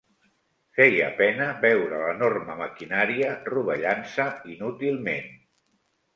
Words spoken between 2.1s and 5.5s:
l'enorme maquinària rovellant-se inútilment